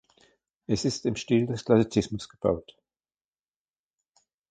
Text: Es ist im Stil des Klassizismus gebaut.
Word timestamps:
Es 0.65 0.83
ist 0.83 1.05
im 1.05 1.15
Stil 1.15 1.45
des 1.45 1.63
Klassizismus 1.63 2.27
gebaut. 2.27 2.75